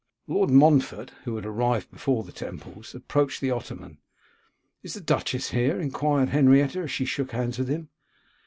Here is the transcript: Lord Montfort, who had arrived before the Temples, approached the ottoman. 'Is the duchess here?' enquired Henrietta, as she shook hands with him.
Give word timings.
Lord 0.25 0.49
Montfort, 0.49 1.11
who 1.25 1.35
had 1.35 1.45
arrived 1.45 1.91
before 1.91 2.23
the 2.23 2.31
Temples, 2.31 2.95
approached 2.95 3.39
the 3.39 3.51
ottoman. 3.51 3.99
'Is 4.81 4.95
the 4.95 4.99
duchess 4.99 5.51
here?' 5.51 5.79
enquired 5.79 6.29
Henrietta, 6.29 6.79
as 6.79 6.91
she 6.91 7.05
shook 7.05 7.33
hands 7.33 7.59
with 7.59 7.69
him. 7.69 7.89